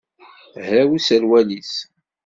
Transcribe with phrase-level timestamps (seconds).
[0.65, 1.73] Hraw userwal-is.